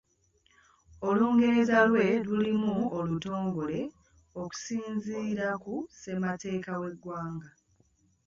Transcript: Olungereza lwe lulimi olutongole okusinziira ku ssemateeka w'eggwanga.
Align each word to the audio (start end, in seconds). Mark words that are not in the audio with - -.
Olungereza 1.09 1.77
lwe 1.89 2.07
lulimi 2.25 2.73
olutongole 2.99 3.79
okusinziira 4.41 5.47
ku 5.63 5.75
ssemateeka 5.91 6.71
w'eggwanga. 6.81 7.49